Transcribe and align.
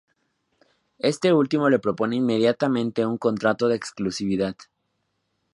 Este 0.97 1.31
último 1.31 1.69
le 1.69 1.77
propone 1.77 2.15
inmediatamente 2.15 3.05
un 3.05 3.19
contrato 3.19 3.67
de 3.67 3.75
exclusividad. 3.75 4.55